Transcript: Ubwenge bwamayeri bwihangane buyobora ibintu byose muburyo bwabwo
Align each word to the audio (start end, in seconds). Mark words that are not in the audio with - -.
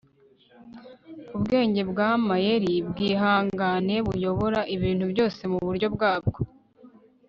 Ubwenge 1.35 1.81
bwamayeri 1.91 2.73
bwihangane 2.89 3.95
buyobora 4.07 4.59
ibintu 4.75 5.05
byose 5.11 5.41
muburyo 5.51 5.87
bwabwo 5.95 6.39